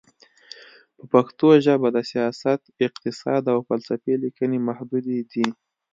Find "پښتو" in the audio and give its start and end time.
1.13-1.47